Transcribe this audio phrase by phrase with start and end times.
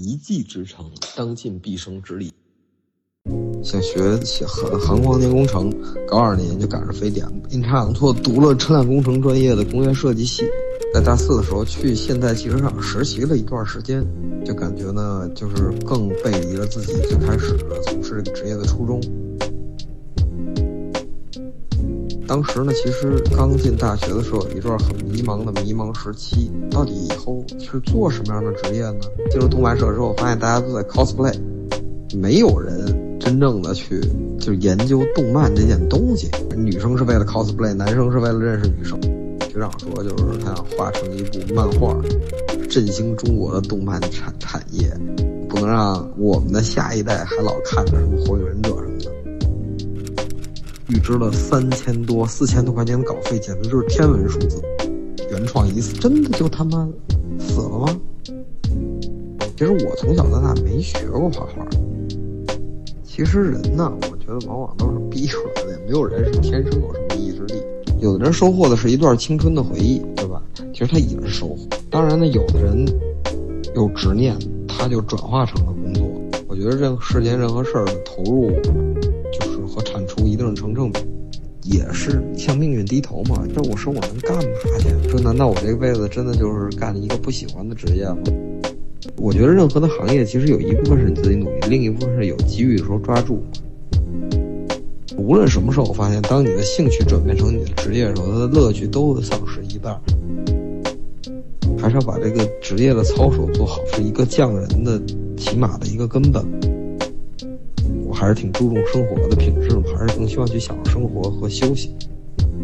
[0.00, 2.32] 一技之长，当尽毕生之力。
[3.62, 5.70] 想学航航空航天工程，
[6.08, 10.42] 高二那年就赶上非典，阴差阳错读了车辆工程专业的工业设计系。
[10.94, 14.02] 在大四的时候去现代汽车厂实习了一段时间，
[14.42, 17.54] 就感觉呢，就是更背离了自己最开始
[17.84, 18.98] 从事这个职业的初衷。
[22.30, 29.00] 当时呢，其实刚进大学的时候，有一段很迷茫的迷茫时期，到底以后是做什么样的职业呢？
[29.32, 31.34] 进入动漫社之后，发现大家都在 cosplay，
[32.14, 34.00] 没有人真正的去
[34.38, 36.30] 就研究动漫这件东西。
[36.56, 38.96] 女生是为了 cosplay，男生是为了认识女生。
[39.52, 42.00] 学长说，就是他想画成一部漫画，
[42.70, 44.88] 振兴中国的动漫产产业，
[45.48, 48.99] 不能让我们的下一代还老看着什么火影忍者什么。
[50.90, 54.60] 预支了三千多、四千多块钱的稿费，简直就是天文数字。
[55.30, 56.88] 原创一次，真的就他妈
[57.38, 58.00] 死了吗？
[59.56, 61.64] 其实我从小到大没学过画画。
[63.04, 67.62] 其实人呢，我觉得往往都是逼出来的，也没有人是天生有什么意志力。
[68.00, 70.42] 有的人收获的是一段青春的回忆，对吧？
[70.72, 71.58] 其实他也是收获。
[71.88, 72.84] 当然呢，有的人
[73.76, 76.04] 有执念，他就转化成了工作。
[76.48, 78.50] 我觉得任世间任何事儿的投入。
[80.60, 81.00] 成正比，
[81.62, 83.42] 也是向命运低头嘛。
[83.54, 84.42] 这我说我能干嘛
[84.78, 84.88] 去？
[85.08, 88.18] 说难道我这辈子真的就是干了一个不喜欢的职业吗？
[89.16, 93.42] 我觉得任何的行业其实有一部分是你自己努力，另一部分是有机遇的时候抓住。
[95.16, 99.98] 无论什么时候，我发现当你的兴趣转变成你的职业的时候，它的乐趣都会丧失一半。
[101.78, 105.00] 还是要把这个职业的操守做好，是一个匠人的
[105.36, 106.44] 起码的一个根本。
[108.10, 111.94] 我还是挺注重生活的品质嘛，还是更希望去享受生活和休息。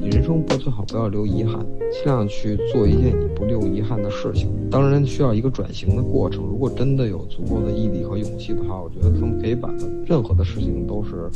[0.00, 4.48] 你人生不最好不要留遗憾，尽量去做一件你不留遗憾的事情。
[4.70, 6.44] 当然需要一个转型的过程。
[6.44, 9.68] 如果真的有足够的毅力和勇气的话，我觉得他们可以把
[10.06, 11.30] 任何的事情都是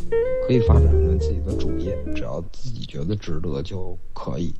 [0.47, 4.55] 可以发展成自己的主业，只要自己觉得值得就可以。